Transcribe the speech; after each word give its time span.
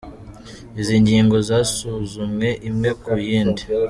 Izi 0.79 0.95
ngingo 1.03 1.35
zasuzumwe 1.47 2.49
imwe 2.69 2.89
ku 3.01 3.11
yindi: 3.27 3.63